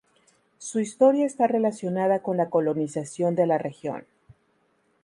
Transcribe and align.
Su 0.57 0.79
historia 0.79 1.27
está 1.27 1.45
relacionada 1.45 2.23
con 2.23 2.35
la 2.35 2.49
colonización 2.49 3.35
de 3.35 3.45
la 3.45 3.59
región. 3.59 4.07